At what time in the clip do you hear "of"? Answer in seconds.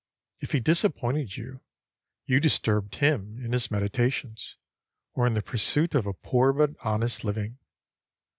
5.93-6.07